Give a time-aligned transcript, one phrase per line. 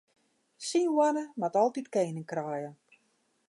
[0.67, 2.71] Syn hoanne moat altyd kening kraaie.